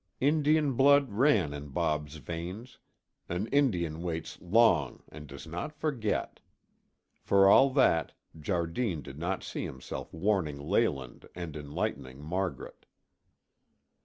[0.19, 2.79] Indian blood ran in Bob's veins;
[3.29, 6.39] an Indian waits long and does not forget.
[7.19, 12.87] For all that, Jardine did not see himself warning Leyland and enlightening Margaret.